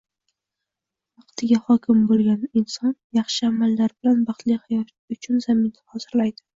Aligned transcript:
Vaqtiga 1.21 1.59
hokim 1.67 2.01
bo‘la 2.13 2.17
olgan 2.33 2.63
inson 2.63 2.97
yaxshi 3.21 3.49
amallar 3.53 3.97
bilan 4.01 4.27
baxtli 4.33 4.61
hayot 4.67 4.97
uchun 5.19 5.49
zamin 5.49 5.75
hozirlaydi. 5.97 6.41